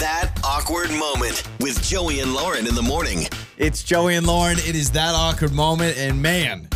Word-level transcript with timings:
That 0.00 0.32
awkward 0.44 0.90
moment 0.90 1.42
with 1.60 1.82
Joey 1.82 2.20
and 2.20 2.34
Lauren 2.34 2.66
in 2.66 2.74
the 2.74 2.82
morning. 2.82 3.26
It's 3.56 3.82
Joey 3.82 4.16
and 4.16 4.26
Lauren. 4.26 4.58
It 4.58 4.76
is 4.76 4.90
that 4.90 5.14
awkward 5.14 5.52
moment, 5.52 5.96
and 5.96 6.20
man, 6.20 6.68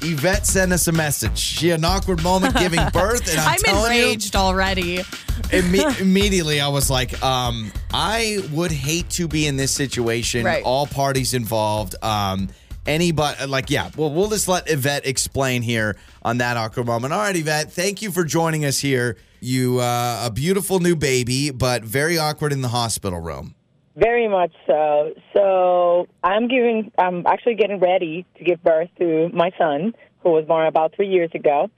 Yvette 0.00 0.46
sent 0.46 0.72
us 0.72 0.86
a 0.86 0.92
message. 0.92 1.36
She 1.38 1.68
had 1.68 1.80
an 1.80 1.84
awkward 1.84 2.22
moment 2.22 2.56
giving 2.58 2.80
birth, 2.90 3.28
and 3.30 3.38
I'm, 3.38 3.48
I'm 3.48 3.58
telling 3.58 3.92
enraged 3.98 4.34
already. 4.34 4.98
imme- 4.98 6.00
immediately 6.00 6.60
I 6.60 6.68
was 6.68 6.88
like, 6.88 7.22
um, 7.22 7.70
I 7.92 8.38
would 8.50 8.72
hate 8.72 9.10
to 9.10 9.28
be 9.28 9.46
in 9.46 9.56
this 9.56 9.70
situation. 9.70 10.46
Right. 10.46 10.64
All 10.64 10.86
parties 10.86 11.34
involved. 11.34 11.96
Um, 12.02 12.48
anybody, 12.86 13.46
like, 13.46 13.70
yeah. 13.70 13.90
Well, 13.96 14.10
we'll 14.10 14.28
just 14.28 14.48
let 14.48 14.70
Yvette 14.70 15.06
explain 15.06 15.62
here 15.62 15.96
on 16.22 16.38
that 16.38 16.56
awkward 16.56 16.86
moment. 16.86 17.12
All 17.12 17.20
right, 17.20 17.36
Yvette, 17.36 17.72
thank 17.72 18.02
you 18.02 18.10
for 18.10 18.24
joining 18.24 18.64
us 18.64 18.80
here. 18.80 19.16
You, 19.40 19.80
uh, 19.80 20.24
a 20.26 20.30
beautiful 20.30 20.80
new 20.80 20.96
baby, 20.96 21.50
but 21.50 21.84
very 21.84 22.18
awkward 22.18 22.52
in 22.52 22.62
the 22.62 22.68
hospital 22.68 23.20
room. 23.20 23.54
Very 23.96 24.26
much 24.26 24.52
so. 24.66 25.14
So 25.34 26.08
I'm 26.22 26.48
giving. 26.48 26.90
I'm 26.98 27.24
actually 27.26 27.54
getting 27.54 27.78
ready 27.78 28.26
to 28.38 28.44
give 28.44 28.60
birth 28.62 28.88
to 28.98 29.28
my 29.32 29.52
son, 29.56 29.94
who 30.20 30.30
was 30.30 30.44
born 30.46 30.66
about 30.66 30.96
three 30.96 31.08
years 31.08 31.30
ago. 31.32 31.70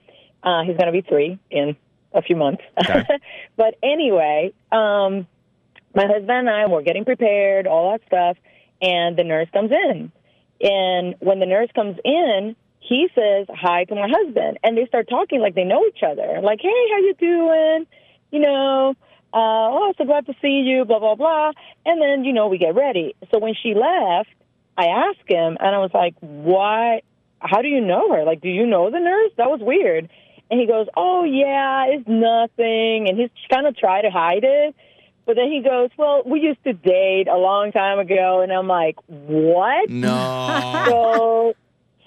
Uh, 0.43 0.63
he's 0.63 0.77
going 0.77 0.87
to 0.87 0.93
be 0.93 1.03
three 1.03 1.39
in 1.51 1.77
a 2.15 2.23
few 2.23 2.37
months. 2.37 2.63
but 3.57 3.75
anyway, 3.83 4.55
um, 4.73 5.27
my 5.95 6.07
husband 6.07 6.31
and 6.31 6.51
I 6.51 6.67
were 6.67 6.83
getting 6.83 7.05
prepared, 7.05 7.67
all 7.67 7.93
that 7.93 8.01
stuff, 8.07 8.37
and 8.81 9.17
the 9.17 9.25
nurse 9.25 9.49
comes 9.53 9.71
in. 9.71 10.13
And 10.61 11.15
when 11.21 11.39
the 11.39 11.47
nurse 11.47 11.69
comes 11.75 11.97
in, 12.05 12.57
he 12.81 13.09
says 13.15 13.47
hi 13.51 13.85
to 13.85 13.95
my 13.95 14.09
husband, 14.09 14.59
and 14.63 14.77
they 14.77 14.87
start 14.87 15.09
talking 15.09 15.41
like 15.41 15.55
they 15.55 15.65
know 15.65 15.85
each 15.87 16.03
other. 16.03 16.41
Like, 16.43 16.61
hey, 16.61 16.89
how 16.93 16.99
you 16.99 17.15
doing? 17.19 17.87
You 18.31 18.41
know, 18.41 18.95
uh, 19.33 19.37
oh, 19.37 19.93
so 19.99 20.05
glad 20.05 20.27
to 20.27 20.35
see 20.41 20.63
you, 20.65 20.85
blah, 20.85 20.99
blah, 20.99 21.15
blah. 21.15 21.53
And 21.85 22.01
then, 22.01 22.25
you 22.25 22.33
know, 22.33 22.49
we 22.49 22.59
get 22.59 22.75
ready. 22.75 23.15
So 23.33 23.39
when 23.39 23.55
she 23.61 23.75
left, 23.75 24.31
I 24.79 24.87
asked 24.87 25.29
him, 25.29 25.57
and 25.59 25.75
I 25.75 25.79
was 25.79 25.91
like, 25.93 26.15
why? 26.21 27.03
How 27.41 27.61
do 27.61 27.69
you 27.69 27.81
know 27.81 28.13
her? 28.13 28.25
Like, 28.25 28.41
do 28.41 28.49
you 28.49 28.67
know 28.67 28.91
the 28.91 29.01
nurse? 29.01 29.33
That 29.37 29.51
was 29.51 29.61
weird. 29.61 30.09
And 30.51 30.61
he 30.61 30.67
goes, 30.67 30.87
oh, 30.97 31.25
yeah, 31.25 31.87
it's 31.89 32.07
nothing. 32.07 33.09
And 33.09 33.19
he's 33.19 33.31
kind 33.51 33.67
of 33.67 33.77
tried 33.77 34.03
to 34.03 34.11
hide 34.11 34.45
it. 34.45 34.77
But 35.27 35.35
then 35.37 35.51
he 35.51 35.61
goes, 35.61 35.91
well, 35.99 36.23
we 36.25 36.41
used 36.41 36.63
to 36.65 36.73
date 36.73 37.27
a 37.29 37.37
long 37.37 37.73
time 37.73 37.99
ago. 37.99 38.41
And 38.41 38.53
I'm 38.53 38.69
like, 38.69 38.97
what? 39.07 39.91
No. 39.91 40.63
So, 40.87 41.55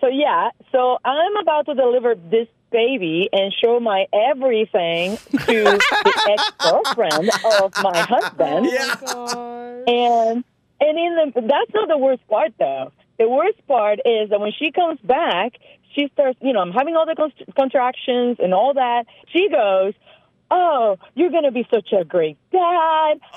so 0.01 0.07
yeah. 0.07 0.51
So 0.71 0.97
I'm 1.03 1.35
about 1.37 1.65
to 1.65 1.73
deliver 1.73 2.15
this 2.15 2.47
baby 2.71 3.29
and 3.33 3.53
show 3.53 3.79
my 3.81 4.05
everything 4.13 5.17
to 5.17 5.37
the 5.63 6.23
ex-girlfriend 6.29 7.29
of 7.61 7.73
my 7.83 7.99
husband. 7.99 8.67
Yeah. 8.71 8.95
Oh 9.07 9.83
and 9.87 10.43
and 10.79 10.97
in 10.97 11.15
the 11.33 11.41
that's 11.41 11.73
not 11.73 11.87
the 11.87 11.97
worst 11.97 12.25
part 12.27 12.53
though. 12.57 12.91
The 13.17 13.27
worst 13.27 13.65
part 13.67 13.99
is 14.05 14.29
that 14.29 14.39
when 14.39 14.51
she 14.57 14.71
comes 14.71 14.99
back, 15.01 15.53
she 15.93 16.09
starts. 16.13 16.37
You 16.41 16.53
know, 16.53 16.61
I'm 16.61 16.71
having 16.71 16.95
all 16.95 17.05
the 17.05 17.15
con- 17.15 17.33
contractions 17.55 18.37
and 18.39 18.53
all 18.53 18.73
that. 18.75 19.05
She 19.33 19.49
goes. 19.49 19.93
Oh, 20.51 20.97
you're 21.13 21.29
going 21.29 21.43
to 21.43 21.51
be 21.51 21.67
such 21.69 21.93
a 21.93 22.03
great 22.03 22.37
dad. 22.51 22.59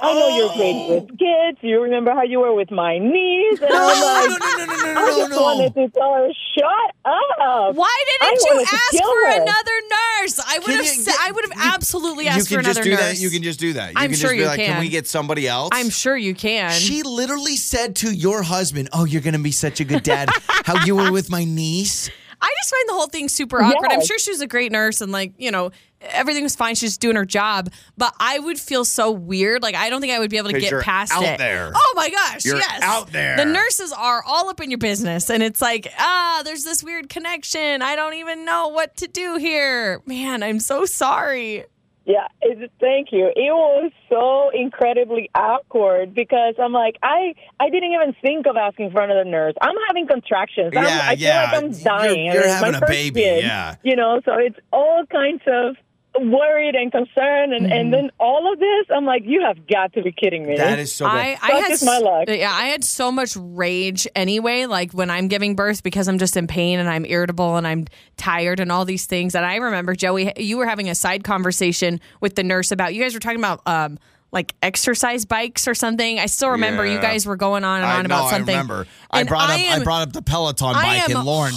I 0.01 0.13
know 0.15 0.29
you're 0.37 0.55
great 0.57 0.75
oh. 0.75 0.95
with 0.95 1.19
kids. 1.19 1.59
You 1.61 1.83
remember 1.83 2.13
how 2.13 2.23
you 2.23 2.41
were 2.41 2.55
with 2.55 2.71
my 2.71 2.99
niece. 2.99 3.61
And 3.61 3.71
I'm 3.71 4.31
like, 4.31 4.41
no, 4.41 4.47
no, 4.57 4.65
no, 4.65 4.65
no, 4.65 4.93
no, 4.95 5.01
I 5.01 5.07
no, 5.11 5.17
just 5.19 5.31
no. 5.31 5.43
wanted 5.43 5.75
to 5.75 5.89
tell 5.91 6.15
her, 6.15 6.29
shut 6.57 6.95
up. 7.05 7.75
Why 7.75 8.05
didn't 8.21 8.41
you 8.41 8.55
wanted 8.55 8.67
to 8.69 8.75
ask 8.75 8.91
kill 8.93 9.11
for 9.13 9.27
her. 9.27 9.43
another 9.43 9.79
nurse? 9.91 10.41
I 10.47 10.59
would 10.59 10.65
Can 10.67 10.77
have. 10.77 10.85
you 10.87 11.03
sa- 11.03 11.13
I 11.21 11.31
would 11.33 11.45
have 11.45 11.57
you- 11.65 11.71
absolutely 11.75 12.25
You 12.25 12.31
asked 12.31 12.49
for 12.49 12.55
can 12.57 12.61
another 12.61 12.75
just 12.75 12.83
do 12.85 12.91
nurse. 12.91 13.01
that. 13.01 13.19
You 13.19 13.31
can 13.31 13.43
just 13.43 13.61
do 13.61 13.73
that. 13.75 13.89
You 13.91 13.95
I'm 13.99 14.11
can 14.11 14.19
sure 14.19 14.31
just 14.31 14.33
be 14.33 14.39
you 14.39 14.47
like, 14.47 14.57
can 14.61 14.73
can. 14.73 14.81
we 14.81 14.89
get 14.89 15.07
somebody 15.07 15.47
else? 15.47 15.69
I'm 15.73 15.91
sure 15.91 16.17
you 16.17 16.35
can. 16.35 16.71
She 16.73 17.03
literally 17.03 17.57
said 17.57 17.97
to 17.97 18.11
your 18.15 18.43
husband, 18.43 18.89
"Oh, 18.93 19.05
you're 19.05 19.21
going 19.23 19.35
to 19.35 19.39
be 19.41 19.53
such 19.53 19.81
a 19.81 19.85
good 19.85 20.03
dad. 20.03 20.31
How 20.65 20.85
you 20.87 20.97
were 20.97 21.13
with 21.13 21.29
my 21.29 21.45
niece." 21.45 22.09
I 22.45 22.53
just 22.61 22.71
find 22.71 22.89
the 22.89 22.95
whole 22.95 23.07
thing 23.07 23.29
super 23.29 23.63
awkward. 23.63 23.93
I'm 23.93 24.01
Yes. 24.01 24.09
sure 24.09 24.19
she 24.19 24.31
was 24.33 24.41
a 24.41 24.49
great 24.49 24.73
nurse 24.73 25.01
and 25.01 25.13
like, 25.13 25.33
you 25.39 25.53
know, 25.53 25.71
everything 26.11 26.43
was 26.43 26.57
fine. 26.57 26.75
She's 26.75 26.91
just 26.91 27.01
doing 27.01 27.17
her 27.17 27.25
job. 27.25 27.71
But 27.97 28.15
I 28.19 28.39
would 28.39 28.59
feel 28.59 28.85
so 28.85 29.11
weird. 29.11 29.63
Like 29.63 29.75
I 29.75 29.91
don't 29.91 30.01
think 30.01 30.13
I 30.13 30.19
would 30.19 30.31
be 30.31 30.39
able 30.39 30.51
to 30.51 30.59
get 30.61 30.71
you're 30.71 30.83
past 30.83 31.13
out 31.13 31.23
it. 31.25 31.39
there. 31.39 31.73
Oh 31.75 31.93
my 31.97 32.11
gosh. 32.11 32.45
You're 32.45 32.57
yes. 32.57 32.81
out 32.83 33.13
there. 33.13 33.37
The 33.37 33.45
nurses 33.45 33.93
are 33.93 34.23
all 34.27 34.49
up 34.49 34.61
in 34.61 34.71
your 34.71 34.79
business. 34.79 35.31
And 35.31 35.43
it's 35.43 35.61
like, 35.63 35.93
ah, 35.99 36.43
there's 36.45 36.65
this 36.65 36.83
weird 36.83 37.09
connection. 37.09 37.83
I 37.83 37.97
don't 37.97 38.15
even 38.15 38.45
know 38.45 38.69
what 38.69 38.97
to 38.99 39.09
do 39.09 39.37
here. 39.37 40.01
Man, 40.07 40.43
I'm 40.43 40.61
so 40.61 40.85
sorry. 40.85 41.65
Yeah, 42.05 42.27
it, 42.41 42.73
thank 42.81 43.13
you. 43.13 43.27
It 43.29 43.53
was 43.53 43.93
so 44.09 44.51
incredibly 44.53 45.31
awkward 45.37 46.13
because 46.15 46.57
I'm 46.59 46.73
like, 46.73 46.97
I 47.01 47.35
I 47.61 47.71
didn't 47.71 47.93
even 47.93 48.13
think 48.21 48.49
of 48.49 48.57
asking 48.57 48.91
for 48.91 49.03
another 49.03 49.25
nurse. 49.25 49.55
I'm 49.61 49.77
having 49.87 50.09
contractions. 50.09 50.73
I'm, 50.77 50.83
Yeah, 50.83 51.01
I 51.05 51.15
feel 51.15 51.25
yeah. 51.29 51.43
like 51.45 51.55
I'm 51.63 51.71
You're- 51.71 51.85
dying. 51.85 52.25
you're 52.33 52.49
having 52.49 52.73
my 52.73 52.79
a 52.79 52.87
baby, 52.89 53.21
kid, 53.21 53.45
yeah. 53.45 53.77
You 53.85 53.95
know, 53.95 54.21
so 54.25 54.33
it's 54.37 54.59
all 54.73 55.05
kinds 55.13 55.43
of 55.47 55.77
worried 56.19 56.75
and 56.75 56.93
concerned, 56.93 57.53
and, 57.55 57.63
Mm-hmm. 57.67 57.73
and 57.73 57.93
then 57.93 58.11
all 58.19 58.53
of 58.53 58.59
this, 58.59 58.87
I'm 58.95 59.05
like, 59.05 59.23
you 59.25 59.43
have 59.43 59.67
got 59.67 59.93
to 59.95 60.03
be 60.03 60.13
kidding 60.13 60.47
me. 60.47 60.57
That 60.57 60.79
is 60.79 60.95
so 60.95 61.07
good. 61.07 61.15
I, 61.17 61.39
I 61.41 61.53
had 61.53 61.79
my 61.83 61.99
luck. 61.99 62.25
Yeah, 62.29 62.53
I 62.53 62.67
had 62.67 62.85
so 62.85 63.11
much 63.11 63.37
rage 63.37 64.07
anyway. 64.15 64.67
Like 64.67 64.93
when 64.93 65.11
I'm 65.11 65.29
giving 65.29 65.55
birth 65.57 65.83
because 65.83 66.09
I'm 66.09 66.19
just 66.19 66.37
in 66.37 66.47
pain 66.47 66.79
and 66.79 66.89
I'm 66.89 67.05
irritable 67.05 67.57
and 67.57 67.67
I'm 67.67 67.87
tired 68.17 68.61
and 68.61 68.71
all 68.71 68.85
these 68.85 69.07
things. 69.07 69.35
And 69.35 69.45
I 69.47 69.57
remember 69.57 69.95
Joey, 69.95 70.33
you 70.37 70.59
were 70.59 70.67
having 70.67 70.89
a 70.91 70.95
side 70.95 71.25
conversation 71.25 72.01
with 72.21 72.35
the 72.35 72.43
nurse 72.43 72.73
about 72.73 72.95
you 72.95 73.03
guys 73.03 73.15
were 73.15 73.21
talking 73.21 73.39
about 73.39 73.63
um 73.67 73.99
like 74.33 74.55
exercise 74.63 75.27
bikes 75.27 75.69
or 75.69 75.75
something. 75.75 76.19
I 76.19 76.25
still 76.25 76.49
remember 76.49 76.87
you 76.87 76.99
guys 76.99 77.27
were 77.27 77.37
going 77.37 77.65
on 77.65 77.83
and 77.83 77.87
I 77.87 77.99
on 77.99 78.05
know, 78.05 78.07
about 78.17 78.31
something. 78.31 78.55
I 78.55 78.61
remember. 78.61 78.87
I 79.11 79.21
And 79.21 79.29
brought 79.29 79.51
up 79.51 79.59
am- 79.61 79.81
I 79.83 79.85
brought 79.85 80.09
up 80.09 80.13
the 80.15 80.23
Peloton 80.23 80.75
I 80.75 81.01
bike 81.01 81.11
and 81.11 81.23
Lauren 81.25 81.53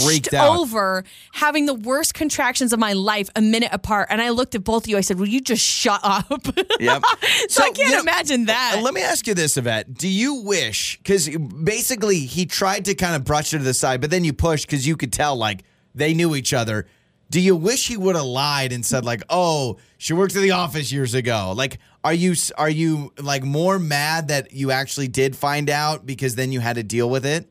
freaked 0.00 0.34
out. 0.34 0.58
over 0.58 1.04
having 1.34 1.66
the 1.66 1.74
worst 1.74 2.14
contractions 2.14 2.72
of 2.72 2.80
my 2.80 2.94
life 2.94 3.30
a 3.36 3.40
minute 3.40 3.70
apart. 3.72 4.08
And 4.10 4.20
I 4.20 4.30
looked 4.30 4.56
at 4.56 4.64
both 4.64 4.84
of 4.84 4.88
you. 4.88 4.96
I 4.96 5.02
said, 5.02 5.20
Will 5.20 5.28
you 5.28 5.40
just 5.40 5.64
shut 5.64 6.00
up? 6.02 6.26
Yep. 6.80 7.02
so, 7.48 7.62
I 7.62 7.70
can't 7.70 7.78
you 7.78 7.90
know, 7.92 8.00
imagine 8.00 8.46
that. 8.46 8.80
Let 8.82 8.92
me 8.92 9.02
ask 9.02 9.26
you 9.26 9.34
this, 9.34 9.56
Yvette. 9.56 9.94
Do 9.94 10.08
you 10.08 10.34
wish, 10.42 10.98
because 10.98 11.28
basically 11.28 12.18
he 12.20 12.44
tried 12.44 12.84
to 12.86 12.94
kind 12.94 13.14
of 13.16 13.24
brush 13.24 13.54
it 13.54 13.58
to 13.58 13.64
the 13.64 13.72
side, 13.72 14.00
but 14.00 14.10
then 14.10 14.24
you 14.24 14.32
pushed 14.32 14.66
because 14.66 14.86
you 14.86 14.96
could 14.96 15.12
tell 15.12 15.36
like 15.36 15.62
they 15.94 16.12
knew 16.12 16.34
each 16.34 16.52
other. 16.52 16.86
Do 17.28 17.40
you 17.40 17.56
wish 17.56 17.88
he 17.88 17.96
would 17.96 18.14
have 18.14 18.24
lied 18.24 18.72
and 18.72 18.86
said 18.86 19.04
like, 19.04 19.22
"Oh, 19.28 19.78
she 19.98 20.12
worked 20.12 20.36
at 20.36 20.42
the 20.42 20.52
office 20.52 20.92
years 20.92 21.14
ago"? 21.14 21.52
Like, 21.56 21.78
are 22.04 22.14
you 22.14 22.34
are 22.56 22.70
you 22.70 23.12
like 23.18 23.42
more 23.42 23.78
mad 23.78 24.28
that 24.28 24.52
you 24.52 24.70
actually 24.70 25.08
did 25.08 25.34
find 25.34 25.68
out 25.68 26.06
because 26.06 26.36
then 26.36 26.52
you 26.52 26.60
had 26.60 26.76
to 26.76 26.82
deal 26.82 27.10
with 27.10 27.26
it? 27.26 27.48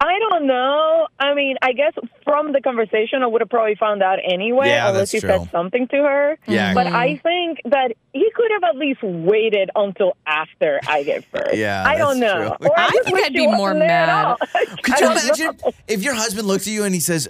I 0.00 0.18
don't 0.18 0.46
know. 0.46 1.06
I 1.18 1.34
mean, 1.34 1.56
I 1.62 1.72
guess 1.72 1.94
from 2.24 2.52
the 2.52 2.60
conversation, 2.60 3.22
I 3.22 3.26
would 3.26 3.40
have 3.40 3.48
probably 3.48 3.76
found 3.76 4.02
out 4.02 4.18
anyway, 4.22 4.68
Yeah, 4.68 4.88
unless 4.88 5.12
that's 5.12 5.12
he 5.12 5.20
true. 5.20 5.30
said 5.30 5.50
something 5.50 5.88
to 5.88 5.96
her. 5.96 6.38
Yeah. 6.46 6.74
But 6.74 6.88
I 6.88 7.14
mm-hmm. 7.14 7.22
think 7.22 7.60
that 7.66 7.92
he 8.12 8.30
could 8.34 8.50
have 8.50 8.64
at 8.64 8.76
least 8.76 9.02
waited 9.02 9.70
until 9.74 10.16
after 10.26 10.80
I 10.86 11.04
get 11.04 11.24
first. 11.24 11.54
Yeah, 11.54 11.84
I 11.86 11.96
don't 11.96 12.18
know. 12.18 12.56
true. 12.58 12.68
Or 12.68 12.78
I 12.78 12.90
just 12.90 13.04
think 13.04 13.18
I'd 13.18 13.32
be 13.32 13.46
more 13.46 13.72
wasn't 13.72 13.80
there 13.80 13.90
at 13.90 14.38
mad. 14.40 14.82
Could 14.82 15.00
you 15.00 15.06
imagine 15.06 15.58
know. 15.64 15.72
if 15.86 16.02
your 16.02 16.14
husband 16.14 16.48
looks 16.48 16.66
at 16.66 16.72
you 16.72 16.84
and 16.84 16.92
he 16.92 17.00
says, 17.00 17.28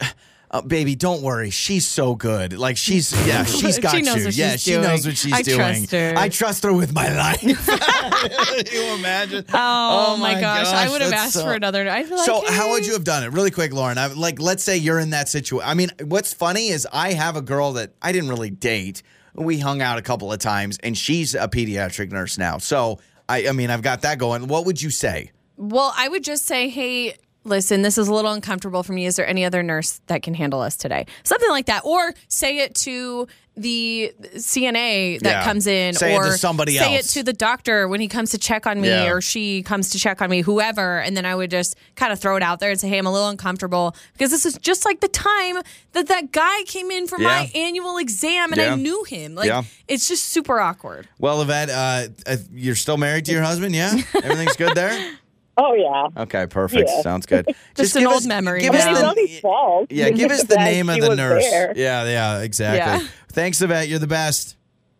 oh, 0.55 0.63
"Baby, 0.63 0.95
don't 0.95 1.21
worry, 1.21 1.51
she's 1.51 1.87
so 1.87 2.15
good. 2.15 2.57
Like 2.57 2.79
she's 2.79 3.13
yeah, 3.27 3.45
she's 3.45 3.79
got 3.79 4.01
knows 4.03 4.17
you. 4.17 4.25
what 4.25 4.37
yeah, 4.37 4.53
she's 4.53 4.63
she 4.63 4.71
doing. 4.71 4.83
knows 4.83 5.07
what 5.07 5.17
she's 5.19 5.33
I 5.33 5.43
doing. 5.43 5.59
trust 5.59 5.91
her." 5.93 6.15
I 6.17 6.29
trust 6.31 6.63
her 6.63 6.73
with 6.73 6.95
my 6.95 7.15
life." 7.15 7.43
you 8.73 8.95
imagine? 8.95 9.45
Oh, 9.53 10.15
oh 10.15 10.17
my, 10.17 10.41
gosh. 10.41 10.67
I 10.67 10.89
would 10.89 11.03
have 11.03 11.13
asked 11.13 11.35
so- 11.35 11.45
for 11.45 11.53
another. 11.53 11.89
I 11.89 12.05
feel 12.05 12.17
like, 12.17 12.27
so 12.27 12.43
how 12.51 12.71
would 12.71 12.87
you 12.87 12.95
have 12.95 13.05
done 13.05 13.25
it? 13.25 13.33
Really 13.33 13.51
quick, 13.51 13.73
Lauren. 13.75 13.99
I, 13.99 14.07
like, 14.07 14.41
let's 14.41 14.63
say 14.65 14.77
you're 14.77 14.99
in 14.99 15.11
that 15.11 15.29
situation. 15.29 15.69
I 15.69 15.75
mean, 15.75 15.91
what's 16.05 16.33
funny 16.33 16.69
is 16.69 16.87
I 16.93 17.13
have 17.13 17.37
a 17.37 17.43
girl 17.43 17.73
that 17.75 17.93
I 18.01 18.13
didn't 18.13 18.31
really 18.31 18.51
date. 18.51 19.03
We 19.35 19.59
hung 19.59 19.83
out 19.83 19.99
a 19.99 20.03
couple 20.03 20.33
of 20.33 20.39
times, 20.39 20.79
and 20.83 20.97
she's 20.97 21.35
a 21.35 21.49
pediatric 21.49 22.13
nurse 22.13 22.39
now. 22.39 22.59
So 22.59 23.01
I, 23.29 23.49
I 23.49 23.53
mean, 23.53 23.71
I've 23.71 23.83
got 23.83 24.03
that 24.03 24.19
going. 24.19 24.47
What 24.47 24.67
would 24.67 24.81
you 24.81 24.91
say? 24.91 25.33
Well, 25.57 25.93
I 25.97 26.09
would 26.09 26.25
just 26.25 26.47
say, 26.47 26.69
hey, 26.69 27.17
listen, 27.45 27.83
this 27.83 27.99
is 27.99 28.09
a 28.09 28.15
little 28.15 28.33
uncomfortable 28.33 28.83
for 28.83 28.93
me. 28.93 29.07
Is 29.07 29.17
there 29.17 29.27
any 29.27 29.45
other 29.45 29.63
nurse 29.63 30.01
that 30.07 30.23
can 30.23 30.35
handle 30.35 30.61
us 30.61 30.77
today? 30.77 31.07
Something 31.23 31.51
like 31.51 31.67
that. 31.67 31.85
Or 31.85 32.13
say 32.29 32.59
it 32.59 32.75
to 32.77 33.27
the 33.57 34.13
CNA 34.37 35.19
that 35.23 35.31
Yeah. 35.31 35.45
comes 35.45 35.69
in, 35.69 35.95
Say 35.95 36.15
it 36.15 36.17
or 36.19 36.25
to 36.25 36.33
somebody 36.39 36.77
else. 36.77 36.89
say 36.89 36.97
else. 36.97 37.07
it 37.07 37.19
to 37.21 37.23
the 37.23 37.33
doctor 37.33 37.87
when 37.87 38.01
he 38.01 38.09
comes 38.09 38.31
to 38.31 38.39
check 38.39 38.67
on 38.67 38.81
me, 38.81 38.89
Yeah. 38.89 39.11
or 39.13 39.21
she 39.21 39.63
comes 39.63 39.91
to 39.91 39.99
check 39.99 40.21
on 40.21 40.29
me, 40.29 40.41
whoever. 40.41 40.99
And 40.99 41.17
then 41.17 41.25
I 41.25 41.37
would 41.37 41.53
just 41.53 41.77
kind 41.95 42.13
of 42.13 42.19
throw 42.19 42.35
it 42.35 42.43
out 42.43 42.59
there 42.59 42.71
and 42.73 42.81
say, 42.81 42.89
hey, 42.89 42.99
I'm 42.99 43.07
a 43.07 43.13
little 43.13 43.29
uncomfortable 43.29 43.95
because 44.15 44.33
this 44.33 44.45
is 44.45 44.59
just 44.59 44.85
like 44.85 44.99
the 45.01 45.07
time 45.09 45.59
that 45.93 46.09
that 46.09 46.33
guy 46.33 46.63
came 46.67 46.91
in 46.91 47.07
for 47.07 47.19
my 47.19 47.49
annual 47.55 47.99
exam 47.99 48.53
and 48.53 48.61
Yeah. 48.61 48.73
I 48.73 48.75
knew 48.75 49.05
him. 49.05 49.37
Like, 49.37 49.47
Yeah. 49.47 49.63
it's 49.87 50.09
just 50.09 50.25
super 50.31 50.59
awkward. 50.59 51.07
Well, 51.21 51.41
Yvette, 51.41 51.71
uh, 51.71 52.09
uh, 52.27 52.37
you're 52.53 52.75
still 52.75 52.97
married 52.97 53.25
to 53.27 53.33
your 53.33 53.43
husband, 53.43 53.75
yeah? 53.77 53.95
Everything's 54.23 54.57
good 54.57 54.75
there? 54.75 55.13
Oh 55.57 55.75
yeah. 55.75 56.23
Okay, 56.23 56.47
perfect. 56.47 56.89
Yeah. 56.93 57.03
Sounds 57.03 57.27
good. 57.27 57.47
Just 57.75 57.95
an 57.97 58.07
old 58.07 58.17
us- 58.17 58.27
memory 58.27 58.61
Give 58.61 58.75
us 58.75 58.85
mean, 58.85 58.95
now. 58.95 59.13
it's 59.17 59.35
the, 59.35 59.41
fault. 59.41 59.87
yeah, 59.91 60.11
give 60.11 60.31
us 60.31 60.45
the 60.45 60.57
name 60.57 60.89
of 60.89 61.01
the 61.01 61.15
nurse. 61.15 61.45
there. 61.49 61.73
Yeah, 61.77 62.05
yeah, 62.05 62.41
exactly. 62.41 63.05
Yeah. 63.05 63.09
Thanks, 63.29 63.61
Yvette. 63.63 63.89
You're 63.89 63.99
the 64.01 64.07
best. 64.07 64.57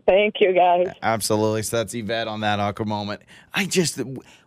Thank 0.07 0.41
you, 0.41 0.53
guys. 0.53 0.89
Absolutely. 1.03 1.63
So 1.63 1.79
that's 1.79 1.95
Yvette 1.95 2.29
on 2.29 2.41
that 2.41 2.61
awkward 2.61 2.89
moment. 2.89 3.23
I 3.55 3.65
just 3.65 4.01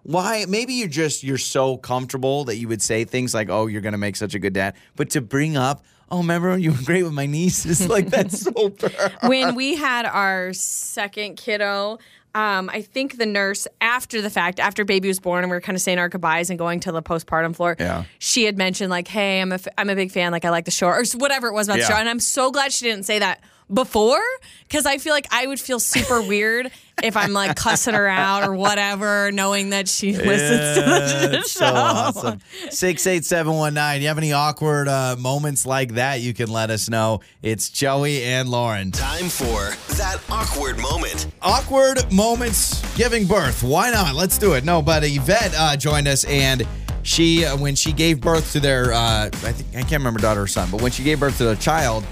why 0.04 0.46
maybe 0.48 0.74
you're 0.74 0.88
just 0.88 1.24
you're 1.24 1.38
so 1.40 1.78
comfortable 1.78 2.46
that 2.46 2.58
you 2.58 2.68
would 2.68 2.82
say 2.82 3.04
things 3.06 3.34
like, 3.34 3.50
"Oh, 3.50 3.66
you're 3.68 3.82
gonna 3.82 3.98
make 3.98 4.16
such 4.16 4.36
a 4.36 4.40
good 4.40 4.54
dad," 4.54 4.76
but 4.96 5.10
to 5.12 5.22
bring 5.22 5.58
up, 5.58 5.84
"Oh, 6.12 6.20
remember 6.20 6.52
when 6.52 6.62
you 6.62 6.72
were 6.74 6.82
great 6.86 7.04
with 7.04 7.14
my 7.14 7.26
nieces?" 7.26 7.88
Like 7.90 8.10
that's 8.12 8.42
so. 8.42 8.70
bad. 8.80 9.16
when 9.24 9.56
we 9.56 9.76
had 9.76 10.06
our 10.06 10.54
second 10.54 11.38
kiddo, 11.38 11.98
um, 12.36 12.70
I 12.72 12.82
think 12.82 13.18
the 13.18 13.26
nurse, 13.26 13.68
after 13.82 14.22
the 14.22 14.30
fact, 14.30 14.60
after 14.60 14.86
baby 14.86 15.08
was 15.08 15.20
born, 15.20 15.44
and 15.44 15.50
we 15.52 15.56
were 15.58 15.62
kind 15.62 15.76
of 15.76 15.82
saying 15.82 15.98
our 16.00 16.10
goodbyes 16.10 16.50
and 16.50 16.60
going 16.60 16.80
to 16.82 16.92
the 16.92 17.02
postpartum 17.02 17.56
floor, 17.56 17.76
Yeah. 17.80 18.04
she 18.20 18.44
had 18.44 18.58
mentioned 18.58 18.90
like, 18.92 19.08
"Hey, 19.08 19.42
I'm 19.42 19.52
a 19.52 19.56
f- 19.56 19.68
I'm 19.78 19.90
a 19.90 19.96
big 19.96 20.12
fan. 20.12 20.32
Like, 20.32 20.46
I 20.46 20.50
like 20.52 20.66
the 20.66 20.72
show, 20.72 20.88
or 20.88 21.04
whatever 21.16 21.48
it 21.48 21.54
was 21.54 21.68
about 21.68 21.80
Yeah. 21.80 21.88
the 21.88 21.94
show." 21.94 22.00
And 22.00 22.08
I'm 22.10 22.20
so 22.20 22.52
glad 22.52 22.72
she 22.74 22.86
didn't 22.86 23.06
say 23.06 23.20
that 23.20 23.40
before, 23.74 24.22
because 24.68 24.86
I 24.86 24.98
feel 24.98 25.14
like 25.14 25.28
I 25.32 25.46
would 25.46 25.60
feel 25.60 25.80
super 25.80 26.22
weird 26.22 26.72
if 27.04 27.18
I'm 27.18 27.34
like 27.34 27.56
cussing 27.58 27.94
her 27.96 28.08
out 28.08 28.48
or 28.48 28.54
whatever, 28.56 29.30
knowing 29.32 29.72
that 29.72 29.90
she 29.90 30.14
listens 30.16 30.76
to 30.78 30.82
the 31.22 31.28
That's 31.34 31.52
show. 31.52 31.60
so 31.60 31.74
awesome. 31.76 32.40
Six 32.70 33.06
eight 33.06 33.26
seven 33.26 33.54
one 33.54 33.74
nine. 33.74 34.02
You 34.02 34.08
have 34.08 34.18
any 34.18 34.32
awkward 34.32 34.88
uh, 34.88 35.18
moments 35.20 35.66
like 35.66 35.96
that? 35.96 36.22
You 36.22 36.34
can 36.34 36.50
let 36.50 36.70
us 36.70 36.90
know. 36.90 37.20
It's 37.44 37.70
Joey 37.70 38.24
and 38.24 38.48
Lauren. 38.48 38.92
Time 38.92 39.28
for 39.28 39.76
that 39.96 40.20
awkward 40.30 40.78
moment. 40.80 41.28
awkward 41.42 42.10
moments 42.18 42.82
giving 42.98 43.28
birth. 43.28 43.62
Why 43.62 43.92
not? 43.92 44.16
Let's 44.16 44.40
do 44.40 44.54
it. 44.54 44.66
No, 44.66 44.82
but 44.82 45.04
Yvette 45.06 45.54
uh, 45.56 45.78
joined 45.78 46.08
us, 46.08 46.24
and 46.26 46.68
she, 47.04 47.46
uh, 47.46 47.56
when 47.56 47.76
she 47.76 47.94
gave 47.94 48.20
birth 48.20 48.54
to 48.54 48.60
their, 48.60 48.92
uh, 48.92 49.28
I 49.28 49.30
think 49.30 49.70
I 49.76 49.82
can't 49.82 50.02
remember 50.02 50.20
daughter 50.20 50.42
or 50.42 50.48
son, 50.48 50.70
but 50.72 50.82
when 50.82 50.92
she 50.92 51.04
gave 51.04 51.20
birth 51.20 51.38
to 51.38 51.46
their 51.46 51.56
child, 51.56 52.04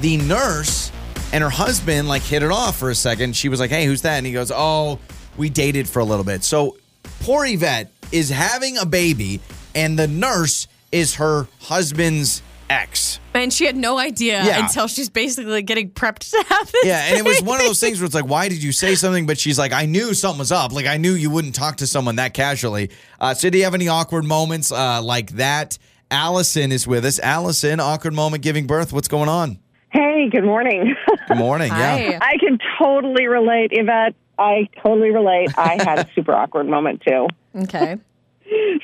the 0.00 0.16
nurse 0.16 0.90
and 1.34 1.44
her 1.44 1.50
husband 1.50 2.08
like 2.08 2.22
hit 2.22 2.42
it 2.42 2.50
off 2.50 2.78
for 2.78 2.88
a 2.88 2.94
second. 2.94 3.36
She 3.36 3.50
was 3.50 3.60
like, 3.60 3.70
"Hey, 3.70 3.84
who's 3.84 4.00
that?" 4.02 4.16
And 4.16 4.26
he 4.26 4.32
goes, 4.32 4.50
"Oh, 4.52 4.98
we 5.36 5.50
dated 5.50 5.86
for 5.86 6.00
a 6.00 6.04
little 6.04 6.24
bit." 6.24 6.42
So 6.42 6.78
poor 7.20 7.44
Yvette 7.44 7.92
is 8.10 8.30
having 8.30 8.78
a 8.78 8.86
baby, 8.86 9.40
and 9.74 9.98
the 9.98 10.08
nurse 10.08 10.68
is 10.90 11.16
her 11.16 11.46
husband's 11.60 12.42
ex. 12.70 13.18
And 13.34 13.52
she 13.52 13.66
had 13.66 13.76
no 13.76 13.98
idea 13.98 14.42
Yeah. 14.44 14.60
until 14.64 14.86
she's 14.86 15.08
basically 15.10 15.62
getting 15.62 15.90
prepped 15.90 16.30
to 16.30 16.44
have 16.48 16.72
this. 16.72 16.84
Yeah, 16.86 17.04
and 17.08 17.18
it 17.18 17.24
was 17.24 17.42
one 17.42 17.60
of 17.60 17.66
those 17.66 17.80
things 17.80 17.98
where 18.00 18.06
it's 18.06 18.14
like, 18.14 18.26
why 18.26 18.48
did 18.48 18.62
you 18.62 18.72
say 18.72 18.94
something? 18.94 19.26
But 19.26 19.38
she's 19.38 19.58
like, 19.58 19.72
I 19.72 19.86
knew 19.86 20.14
something 20.14 20.38
was 20.38 20.52
up. 20.52 20.72
Like, 20.72 20.86
I 20.86 20.96
knew 20.96 21.12
you 21.12 21.30
wouldn't 21.30 21.54
talk 21.54 21.76
to 21.76 21.86
someone 21.86 22.16
that 22.16 22.34
casually. 22.34 22.90
Uh, 23.20 23.34
so, 23.34 23.50
do 23.50 23.58
you 23.58 23.64
have 23.64 23.74
any 23.74 23.88
awkward 23.88 24.24
moments 24.24 24.72
uh, 24.72 25.02
like 25.02 25.32
that? 25.32 25.78
Allison 26.10 26.72
is 26.72 26.86
with 26.86 27.04
us. 27.04 27.18
Allison, 27.20 27.78
awkward 27.80 28.14
moment 28.14 28.42
giving 28.42 28.66
birth. 28.66 28.92
What's 28.92 29.08
going 29.08 29.28
on? 29.28 29.58
Hey, 29.90 30.28
good 30.30 30.44
morning. 30.44 30.94
Good 31.28 31.36
morning. 31.36 31.68
Yeah. 31.68 32.18
I 32.20 32.36
can 32.38 32.58
totally 32.78 33.26
relate, 33.26 33.68
Yvette. 33.72 34.14
I 34.38 34.68
totally 34.82 35.10
relate. 35.10 35.50
I 35.58 35.74
had 35.82 35.98
a 36.00 36.08
super 36.14 36.32
awkward 36.34 36.66
moment 36.66 37.02
too. 37.06 37.28
Okay. 37.62 37.96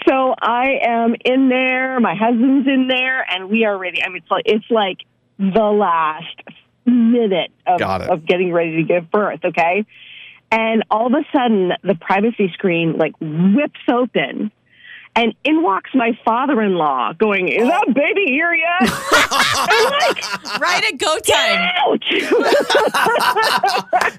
So 0.09 0.35
I 0.41 0.79
am 0.83 1.15
in 1.25 1.49
there, 1.49 1.99
my 2.01 2.15
husband's 2.15 2.69
in 2.69 2.89
there, 2.89 3.23
and 3.29 3.51
we 3.51 3.65
are 3.65 3.77
ready. 3.77 4.03
I 4.03 4.09
mean, 4.09 4.19
it's 4.19 4.31
like 4.31 4.45
it's 4.47 4.71
like 4.71 4.99
the 5.39 5.65
last 5.65 6.43
minute 6.85 7.51
of, 7.67 7.81
of 7.83 8.27
getting 8.27 8.53
ready 8.53 8.77
to 8.77 8.83
give 8.85 9.11
birth. 9.11 9.41
Okay, 9.45 9.85
and 10.51 10.85
all 10.91 11.07
of 11.07 11.13
a 11.13 11.25
sudden 11.37 11.73
the 11.83 11.95
privacy 11.95 12.51
screen 12.53 12.97
like 12.97 13.15
whips 13.21 13.81
open. 13.91 14.53
And 15.17 15.35
in 15.45 15.63
walks 15.63 15.91
my 15.95 16.13
father-in-law, 16.27 17.15
going, 17.15 17.49
"Is 17.49 17.67
that 17.67 17.87
baby 17.95 18.27
here 18.27 18.53
yet?" 18.53 18.83
I'm 18.83 19.91
like, 19.93 20.61
Right 20.61 20.85
at 20.85 20.99
go 20.99 21.19
time. 21.19 21.73
"Ouch!" 21.87 22.05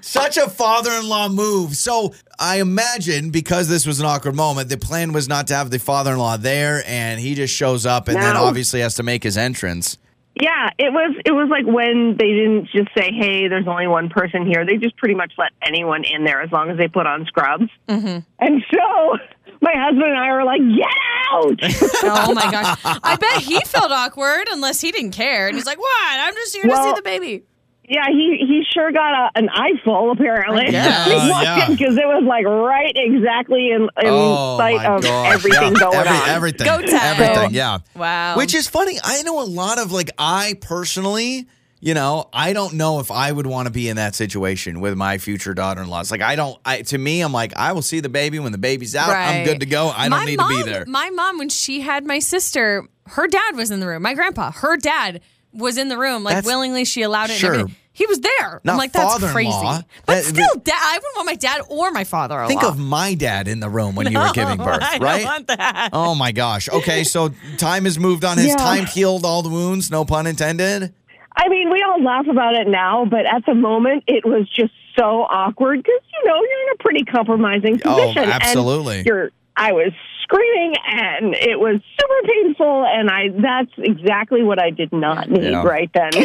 Such 0.04 0.36
a 0.36 0.50
father 0.50 0.90
in 0.90 1.08
law 1.08 1.28
move. 1.28 1.76
So, 1.76 2.14
I 2.40 2.60
imagine 2.60 3.30
because 3.30 3.68
this 3.68 3.86
was 3.86 4.00
an 4.00 4.06
awkward 4.06 4.34
moment, 4.34 4.70
the 4.70 4.76
plan 4.76 5.12
was 5.12 5.28
not 5.28 5.46
to 5.48 5.54
have 5.54 5.70
the 5.70 5.78
father 5.78 6.14
in 6.14 6.18
law 6.18 6.36
there, 6.36 6.82
and 6.84 7.20
he 7.20 7.36
just 7.36 7.54
shows 7.54 7.86
up 7.86 8.08
and 8.08 8.16
then 8.16 8.36
obviously 8.36 8.80
has 8.80 8.96
to 8.96 9.04
make 9.04 9.22
his 9.22 9.36
entrance. 9.36 9.98
Yeah, 10.40 10.70
it 10.78 10.92
was 10.92 11.16
it 11.24 11.32
was 11.32 11.48
like 11.48 11.66
when 11.66 12.16
they 12.16 12.32
didn't 12.32 12.68
just 12.70 12.88
say, 12.96 13.12
"Hey, 13.12 13.48
there's 13.48 13.66
only 13.66 13.88
one 13.88 14.08
person 14.08 14.46
here." 14.46 14.64
They 14.64 14.76
just 14.76 14.96
pretty 14.96 15.14
much 15.14 15.32
let 15.36 15.50
anyone 15.62 16.04
in 16.04 16.24
there 16.24 16.40
as 16.42 16.52
long 16.52 16.70
as 16.70 16.78
they 16.78 16.86
put 16.86 17.06
on 17.06 17.24
scrubs. 17.26 17.68
Mm-hmm. 17.88 18.18
And 18.38 18.64
so 18.72 19.18
my 19.60 19.72
husband 19.74 20.04
and 20.04 20.18
I 20.18 20.32
were 20.32 20.44
like, 20.44 20.60
"Get 20.60 20.86
out!" 21.32 21.60
Oh 22.30 22.34
my 22.34 22.50
gosh. 22.50 22.78
I 22.84 23.16
bet 23.16 23.42
he 23.42 23.60
felt 23.60 23.90
awkward 23.90 24.46
unless 24.50 24.80
he 24.80 24.90
didn't 24.92 25.10
care. 25.12 25.46
And 25.48 25.56
he's 25.56 25.66
like, 25.66 25.78
what? 25.78 26.20
I'm 26.20 26.34
just 26.34 26.54
here 26.54 26.64
to 26.64 26.76
see 26.82 26.92
the 26.94 27.02
baby. 27.02 27.44
yeah, 27.88 28.06
he 28.08 28.36
he 28.46 28.62
sure 28.72 28.90
got 28.92 29.12
a, 29.12 29.30
an 29.38 29.48
eyeful 29.50 30.10
apparently. 30.10 30.70
Yeah, 30.72 31.06
yeah. 31.42 31.68
because 31.68 31.96
it 31.96 32.06
was 32.06 32.22
like 32.26 32.44
right 32.46 32.92
exactly 32.96 33.70
in, 33.72 33.82
in 33.82 33.88
Oh, 34.06 34.56
sight 34.58 34.84
of 34.86 35.02
gosh. 35.02 35.34
everything 35.34 35.72
Yeah. 35.74 35.80
going 35.80 35.96
Every- 35.96 36.16
on. 36.18 36.28
Everything. 36.28 36.66
Go 36.66 36.80
time. 36.80 37.20
Everything. 37.20 37.50
Yeah. 37.54 37.78
Wow. 37.94 38.36
Which 38.36 38.54
is 38.54 38.66
funny. 38.68 38.98
I 39.02 39.22
know 39.22 39.40
a 39.40 39.44
lot 39.44 39.78
of 39.78 39.92
like 39.92 40.10
I 40.18 40.54
personally, 40.60 41.46
you 41.80 41.94
know, 41.94 42.28
I 42.32 42.52
don't 42.52 42.74
know 42.74 42.98
if 43.00 43.10
I 43.10 43.30
would 43.30 43.46
want 43.46 43.66
to 43.66 43.72
be 43.72 43.88
in 43.88 43.96
that 43.96 44.14
situation 44.14 44.80
with 44.80 44.96
my 44.96 45.18
future 45.18 45.54
daughter-in-law. 45.54 46.00
It's 46.00 46.10
Like 46.10 46.22
I 46.22 46.34
don't 46.36 46.58
I 46.64 46.82
to 46.82 46.98
me 46.98 47.20
I'm 47.20 47.32
like 47.32 47.52
I 47.56 47.72
will 47.72 47.82
see 47.82 48.00
the 48.00 48.08
baby 48.08 48.38
when 48.38 48.52
the 48.52 48.58
baby's 48.58 48.94
out. 48.96 49.10
I'm 49.10 49.44
good 49.44 49.60
to 49.60 49.66
go. 49.66 49.88
I 49.88 50.08
don't 50.08 50.18
My 50.18 50.24
need 50.24 50.38
mom, 50.38 50.50
to 50.50 50.64
be 50.64 50.70
there. 50.70 50.84
My 50.86 51.10
mom, 51.10 51.38
when 51.38 51.48
she 51.48 51.80
had 51.80 52.06
my 52.06 52.18
sister, 52.18 52.84
her 53.06 53.26
dad 53.28 53.56
was 53.56 53.70
in 53.70 53.80
the 53.80 53.86
room. 53.86 54.02
My 54.02 54.14
grandpa, 54.14 54.50
her 54.50 54.76
dad 54.76 55.20
was 55.52 55.78
in 55.78 55.88
the 55.88 55.96
room. 55.98 56.24
Like 56.24 56.34
That's- 56.36 56.46
willingly, 56.46 56.84
she 56.84 57.02
allowed 57.02 57.30
it. 57.30 57.34
Sure. 57.34 57.66
He 57.92 58.06
was 58.06 58.20
there. 58.20 58.60
Not 58.62 58.72
I'm 58.74 58.78
like, 58.78 58.92
that's 58.92 59.18
crazy. 59.32 59.50
But 59.60 59.84
That- 60.06 60.24
still, 60.24 60.54
dad, 60.62 60.72
I 60.80 60.98
wouldn't 60.98 61.16
want 61.16 61.26
my 61.26 61.34
dad 61.34 61.62
or 61.68 61.90
my 61.90 62.04
father-in-law. 62.04 62.46
Think 62.46 62.62
of 62.62 62.78
my 62.78 63.14
dad 63.14 63.48
in 63.48 63.58
the 63.58 63.68
room 63.68 63.96
when 63.96 64.12
you 64.12 64.16
were 64.18 64.30
giving 64.32 64.56
birth, 64.56 64.78
I 64.82 64.98
right? 64.98 65.16
don't 65.18 65.24
want 65.24 65.46
that. 65.48 65.90
Oh 65.92 66.14
my 66.14 66.30
gosh. 66.30 66.68
Okay, 66.68 67.02
so 67.02 67.30
time 67.56 67.86
has 67.86 67.98
moved 67.98 68.24
on. 68.24 68.36
Has 68.38 68.46
Yeah. 68.46 68.56
time 68.56 68.86
healed 68.86 69.24
all 69.24 69.42
the 69.42 69.48
wounds? 69.48 69.90
No 69.90 70.04
pun 70.04 70.28
intended. 70.28 70.94
I 71.40 71.48
mean, 71.48 71.70
we 71.70 71.82
all 71.82 72.02
laugh 72.02 72.26
about 72.28 72.54
it 72.56 72.66
now, 72.68 73.04
but 73.04 73.24
at 73.24 73.46
the 73.46 73.54
moment, 73.54 74.04
it 74.08 74.24
was 74.26 74.48
just 74.50 74.72
so 74.98 75.22
awkward 75.22 75.78
because 75.82 76.00
you 76.12 76.28
know 76.28 76.34
you're 76.34 76.62
in 76.68 76.74
a 76.74 76.82
pretty 76.82 77.04
compromising 77.04 77.80
Oh, 77.84 77.94
position. 77.96 78.24
and 78.24 78.32
absolutely. 78.32 79.04
you're. 79.06 79.30
I 79.56 79.72
was 79.72 79.92
screaming, 80.22 80.74
and 80.86 81.34
it 81.34 81.58
was 81.58 81.80
super 81.98 82.28
painful, 82.32 82.84
and 82.86 83.08
I. 83.08 83.28
That's 83.30 83.70
exactly 83.78 84.42
what 84.42 84.60
I 84.60 84.70
did 84.70 84.92
not 84.92 85.30
need 85.30 85.44
Yeah. 85.50 85.62
right 85.62 85.90
then. 85.94 86.10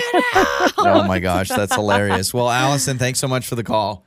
Oh 0.78 1.04
my 1.08 1.20
gosh, 1.20 1.48
that's 1.50 1.74
hilarious. 1.76 2.34
Well, 2.34 2.50
Allison, 2.50 2.98
thanks 2.98 3.20
so 3.20 3.28
much 3.28 3.48
for 3.48 3.56
the 3.56 3.64
call. 3.64 4.04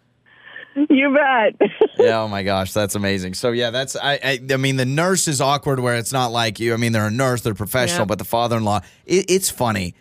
you 0.91 1.15
bet. 1.15 1.71
Yeah, 1.99 2.21
oh 2.21 2.29
my 2.29 2.43
gosh, 2.43 2.73
that's 2.75 2.95
amazing. 2.95 3.33
So 3.35 3.51
yeah, 3.53 3.71
that's 3.71 3.97
I, 3.97 4.19
I 4.23 4.41
I 4.53 4.57
mean 4.59 4.77
the 4.77 4.85
nurse 4.85 5.27
is 5.29 5.41
awkward 5.41 5.81
where 5.81 5.95
it's 5.97 6.13
not 6.13 6.31
like 6.33 6.61
you. 6.61 6.75
I 6.75 6.77
mean 6.77 6.93
they're 6.93 7.07
a 7.07 7.11
nurse, 7.11 7.41
they're 7.41 7.55
professional, 7.55 8.01
Yeah. 8.01 8.05
but 8.07 8.19
the 8.19 8.25
father-in-law, 8.25 8.81
it, 9.07 9.31
it's 9.31 9.49
funny. 9.51 9.95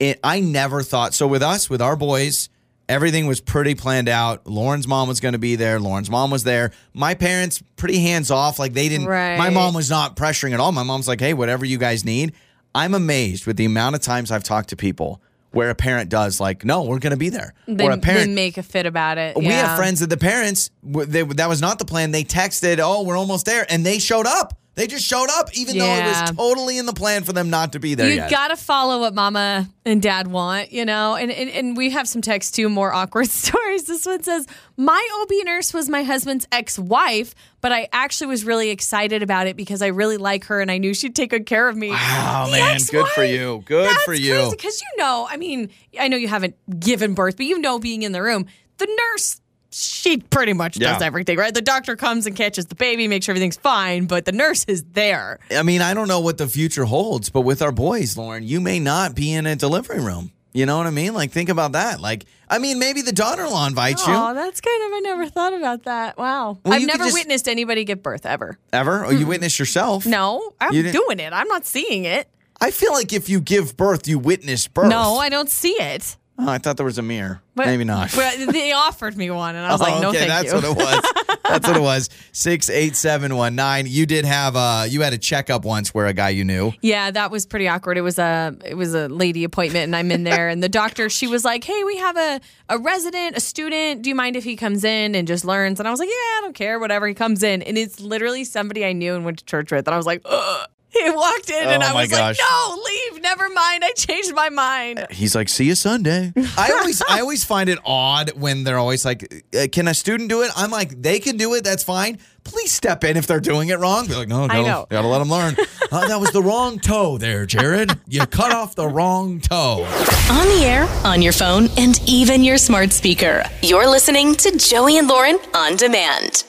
It, 0.00 0.18
I 0.24 0.40
never 0.40 0.82
thought 0.82 1.14
so 1.14 1.26
with 1.28 1.42
us 1.42 1.70
with 1.70 1.80
our 1.80 1.94
boys. 1.94 2.48
Everything 2.88 3.28
was 3.28 3.40
pretty 3.40 3.76
planned 3.76 4.08
out. 4.08 4.48
Lauren's 4.48 4.88
mom 4.88 5.06
was 5.06 5.20
going 5.20 5.34
to 5.34 5.38
be 5.38 5.54
there. 5.54 5.78
Lauren's 5.78 6.10
mom 6.10 6.32
was 6.32 6.42
there. 6.42 6.72
My 6.92 7.14
parents 7.14 7.62
pretty 7.76 8.00
hands 8.00 8.32
off. 8.32 8.58
Like 8.58 8.72
they 8.72 8.88
didn't. 8.88 9.06
Right. 9.06 9.36
My 9.36 9.50
mom 9.50 9.74
was 9.74 9.88
not 9.88 10.16
pressuring 10.16 10.54
at 10.54 10.58
all. 10.58 10.72
My 10.72 10.82
mom's 10.82 11.06
like, 11.06 11.20
hey, 11.20 11.32
whatever 11.32 11.64
you 11.64 11.78
guys 11.78 12.04
need. 12.04 12.32
I'm 12.74 12.94
amazed 12.94 13.46
with 13.46 13.56
the 13.56 13.64
amount 13.64 13.94
of 13.94 14.00
times 14.00 14.32
I've 14.32 14.42
talked 14.42 14.70
to 14.70 14.76
people 14.76 15.20
where 15.52 15.70
a 15.70 15.74
parent 15.74 16.08
does 16.10 16.40
like, 16.40 16.64
no, 16.64 16.82
we're 16.82 17.00
going 17.00 17.10
to 17.10 17.16
be 17.16 17.28
there, 17.28 17.54
They, 17.66 17.84
or 17.84 17.90
a 17.90 17.98
parent 17.98 18.32
make 18.32 18.56
a 18.56 18.62
fit 18.62 18.86
about 18.86 19.18
it. 19.18 19.36
we 19.36 19.46
have 19.46 19.76
friends 19.76 19.98
that 20.00 20.08
the 20.08 20.16
parents 20.16 20.70
they, 20.82 21.22
that 21.22 21.48
was 21.48 21.60
not 21.60 21.78
the 21.80 21.84
plan. 21.84 22.12
They 22.12 22.22
texted, 22.22 22.78
"Oh, 22.80 23.02
we're 23.02 23.18
almost 23.18 23.46
there," 23.46 23.66
and 23.68 23.84
they 23.84 23.98
showed 23.98 24.26
up. 24.26 24.56
They 24.76 24.86
just 24.86 25.04
showed 25.04 25.28
up, 25.30 25.48
even 25.52 25.76
though 25.78 25.84
it 25.94 26.04
was 26.04 26.30
totally 26.30 26.78
in 26.78 26.86
the 26.86 26.92
plan 26.92 27.24
for 27.24 27.32
them 27.32 27.50
not 27.50 27.72
to 27.72 27.80
be 27.80 27.94
there 27.94 28.08
You 28.08 28.14
yet. 28.14 28.30
gotta 28.30 28.56
follow 28.56 29.00
what 29.00 29.14
mama 29.14 29.68
and 29.84 30.00
dad 30.00 30.28
want, 30.28 30.72
you 30.72 30.84
know? 30.84 31.16
And, 31.16 31.30
and 31.30 31.50
and 31.50 31.76
we 31.76 31.90
have 31.90 32.08
some 32.08 32.22
text 32.22 32.54
too, 32.54 32.68
more 32.68 32.92
awkward 32.92 33.26
stories. 33.30 33.84
This 33.84 34.06
one 34.06 34.22
says, 34.22 34.46
My 34.76 35.06
OB 35.22 35.44
nurse 35.44 35.74
was 35.74 35.88
my 35.88 36.02
husband's 36.04 36.46
ex-wife, 36.52 37.34
but 37.60 37.72
I 37.72 37.88
actually 37.92 38.28
was 38.28 38.44
really 38.44 38.70
excited 38.70 39.22
about 39.22 39.48
it 39.48 39.56
because 39.56 39.82
I 39.82 39.88
really 39.88 40.16
like 40.16 40.44
her 40.44 40.60
and 40.60 40.70
I 40.70 40.78
knew 40.78 40.94
she'd 40.94 41.16
take 41.16 41.30
good 41.30 41.46
care 41.46 41.68
of 41.68 41.76
me. 41.76 41.90
wow, 41.90 42.44
The 42.46 42.52
man, 42.52 42.78
good 42.90 43.08
for 43.08 43.24
you. 43.24 43.62
Good 43.66 43.86
That's 43.86 44.04
for 44.04 44.14
you. 44.14 44.48
Because 44.50 44.80
you 44.80 45.02
know, 45.02 45.26
I 45.28 45.36
mean, 45.36 45.70
I 45.98 46.08
know 46.08 46.16
you 46.16 46.28
haven't 46.28 46.54
given 46.80 47.14
birth, 47.14 47.36
but 47.36 47.46
you 47.46 47.58
know 47.58 47.78
being 47.80 48.02
in 48.02 48.12
the 48.12 48.22
room, 48.22 48.46
the 48.78 48.86
nurse 48.86 49.39
she 49.72 50.18
pretty 50.18 50.52
much 50.52 50.74
does 50.78 51.00
everything, 51.02 51.38
right? 51.38 51.54
The 51.54 51.62
doctor 51.62 51.96
comes 51.96 52.26
and 52.26 52.34
catches 52.36 52.66
the 52.66 52.74
baby, 52.74 53.06
makes 53.08 53.26
sure 53.26 53.32
everything's 53.32 53.56
fine, 53.56 54.06
but 54.06 54.24
the 54.24 54.32
nurse 54.32 54.64
is 54.66 54.82
there. 54.92 55.38
I 55.50 55.62
mean, 55.62 55.80
I 55.80 55.94
don't 55.94 56.08
know 56.08 56.20
what 56.20 56.38
the 56.38 56.48
future 56.48 56.84
holds, 56.84 57.30
but 57.30 57.42
with 57.42 57.62
our 57.62 57.72
boys, 57.72 58.16
Lauren, 58.16 58.42
you 58.42 58.60
may 58.60 58.80
not 58.80 59.14
be 59.14 59.32
in 59.32 59.46
a 59.46 59.54
delivery 59.56 60.00
room. 60.00 60.32
You 60.52 60.66
know 60.66 60.76
what 60.78 60.88
I 60.88 60.90
mean? 60.90 61.14
Like, 61.14 61.30
think 61.30 61.48
about 61.48 61.72
that. 61.72 62.00
Like, 62.00 62.24
I 62.48 62.58
mean, 62.58 62.80
maybe 62.80 63.02
the 63.02 63.12
daughter-in-law 63.12 63.68
invites 63.68 64.02
Oh, 64.04 64.10
you 64.10 64.16
Oh, 64.18 64.34
that's 64.34 64.60
kind 64.60 64.82
of 64.84 64.96
I 64.96 65.00
never 65.04 65.28
thought 65.28 65.52
about 65.54 65.84
that. 65.84 66.18
Wow. 66.18 66.58
Well, 66.64 66.74
I've 66.74 66.84
never 66.84 67.04
just- 67.04 67.14
witnessed 67.14 67.46
anybody 67.46 67.84
give 67.84 68.02
birth 68.02 68.26
ever. 68.26 68.58
ever, 68.72 69.04
or 69.04 69.12
you 69.12 69.26
witness 69.26 69.60
yourself. 69.60 70.04
No, 70.06 70.52
I'm 70.60 70.72
You 70.74 70.90
doing 70.90 71.20
it. 71.20 71.32
I'm 71.32 71.46
not 71.46 71.66
seeing 71.66 72.04
it. 72.04 72.28
I 72.60 72.72
feel 72.72 72.92
like 72.92 73.12
if 73.12 73.28
you 73.28 73.40
give 73.40 73.76
birth, 73.76 74.08
you 74.08 74.18
witness 74.18 74.66
birth. 74.66 74.90
No, 74.90 75.18
I 75.18 75.28
don't 75.28 75.48
see 75.48 75.76
it. 75.80 76.16
Oh, 76.42 76.48
I 76.48 76.58
thought 76.58 76.76
there 76.76 76.86
was 76.86 76.98
a 76.98 77.02
mirror. 77.02 77.42
But- 77.54 77.66
Maybe 77.66 77.84
not. 77.84 78.10
But 78.14 78.36
they 78.52 78.72
offered 78.86 79.16
me 79.16 79.30
one, 79.30 79.54
and 79.56 79.66
I 79.66 79.72
was 79.72 79.80
Oh, 79.80 79.84
like, 79.84 80.00
no, 80.00 80.08
okay, 80.10 80.18
thank 80.26 80.28
that's 80.30 80.48
you. 80.48 80.54
what 80.54 80.64
it 80.64 80.76
was. 80.76 81.12
That's 81.44 81.66
what 81.68 81.76
it 81.76 81.82
was. 81.82 82.08
Six 82.32 82.70
eight 82.70 82.94
seven 82.96 83.36
one 83.36 83.54
nine. 83.56 83.86
You 83.88 84.06
did 84.06 84.24
have 84.24 84.54
a 84.56 84.86
you 84.88 85.02
had 85.02 85.12
a 85.12 85.18
checkup 85.18 85.64
once 85.64 85.92
where 85.92 86.06
a 86.06 86.12
guy 86.12 86.28
you 86.30 86.44
knew. 86.44 86.72
Yeah, 86.80 87.10
that 87.10 87.30
was 87.30 87.44
pretty 87.44 87.66
awkward. 87.68 87.98
It 87.98 88.02
was 88.02 88.18
a 88.18 88.56
it 88.64 88.74
was 88.76 88.94
a 88.94 89.08
lady 89.08 89.42
appointment, 89.44 89.84
and 89.84 89.96
I'm 89.96 90.10
in 90.12 90.22
there, 90.24 90.48
and 90.48 90.62
the 90.62 90.68
doctor 90.68 91.08
she 91.10 91.26
was 91.26 91.44
like, 91.44 91.64
"Hey, 91.64 91.82
we 91.84 91.96
have 91.98 92.16
a 92.16 92.40
a 92.68 92.78
resident, 92.78 93.36
a 93.36 93.40
student. 93.40 94.02
Do 94.02 94.08
you 94.10 94.14
mind 94.14 94.36
if 94.36 94.44
he 94.44 94.54
comes 94.56 94.84
in 94.84 95.14
and 95.16 95.26
just 95.26 95.44
learns?" 95.44 95.80
And 95.80 95.88
I 95.88 95.90
was 95.90 95.98
like, 96.00 96.08
"Yeah, 96.08 96.12
I 96.14 96.38
don't 96.42 96.54
care, 96.54 96.78
whatever." 96.78 97.06
He 97.08 97.14
comes 97.14 97.42
in, 97.42 97.62
and 97.62 97.76
it's 97.76 98.00
literally 98.00 98.44
somebody 98.44 98.84
I 98.86 98.92
knew 98.92 99.14
and 99.16 99.24
went 99.24 99.38
to 99.40 99.44
church 99.44 99.72
with, 99.72 99.86
and 99.88 99.94
I 99.94 99.96
was 99.96 100.06
like, 100.06 100.22
Ugh. 100.24 100.68
He 101.00 101.08
walked 101.08 101.48
in, 101.50 101.68
and 101.68 101.82
Oh 101.82 101.86
I 101.86 101.92
was 102.02 102.10
gosh. 102.10 102.18
like, 102.18 102.36
"No, 102.38 102.82
leave. 102.84 103.22
Never 103.22 103.48
mind. 103.48 103.84
I 103.84 103.92
changed 103.92 104.34
my 104.34 104.48
mind." 104.48 105.06
He's 105.10 105.34
like, 105.36 105.48
"See 105.48 105.64
you 105.66 105.74
Sunday." 105.76 106.32
I 106.58 106.72
always, 106.72 107.00
I 107.08 107.20
always 107.20 107.44
find 107.44 107.70
it 107.70 107.78
odd 107.84 108.32
when 108.32 108.64
they're 108.64 108.76
always 108.78 109.04
like, 109.04 109.44
uh, 109.56 109.66
"Can 109.70 109.86
a 109.88 109.94
student 109.94 110.28
do 110.28 110.42
it?" 110.42 110.50
I'm 110.56 110.70
like, 110.72 111.00
"They 111.00 111.20
can 111.20 111.36
do 111.36 111.54
it. 111.54 111.62
That's 111.62 111.84
fine. 111.84 112.18
Please 112.42 112.72
step 112.72 113.04
in 113.04 113.16
if 113.16 113.26
they're 113.28 113.38
doing 113.40 113.68
it 113.68 113.78
wrong." 113.78 114.06
They're 114.08 114.18
like, 114.18 114.28
"No, 114.28 114.48
gotta, 114.48 114.86
gotta 114.90 115.06
let 115.06 115.20
them 115.20 115.30
learn." 115.30 115.54
uh, 115.92 116.08
that 116.08 116.20
was 116.20 116.32
the 116.32 116.42
wrong 116.42 116.80
toe 116.80 117.18
there, 117.18 117.46
Jared. 117.46 117.92
You 118.08 118.26
cut 118.26 118.52
off 118.52 118.74
the 118.74 118.88
wrong 118.88 119.40
toe. 119.40 119.84
On 120.30 120.46
the 120.58 120.64
air, 120.64 120.88
on 121.04 121.22
your 121.22 121.32
phone, 121.32 121.68
and 121.78 122.00
even 122.08 122.42
your 122.42 122.58
smart 122.58 122.92
speaker. 122.92 123.44
You're 123.62 123.88
listening 123.88 124.34
to 124.36 124.56
Joey 124.58 124.98
and 124.98 125.06
Lauren 125.06 125.38
on 125.54 125.76
demand. 125.76 126.42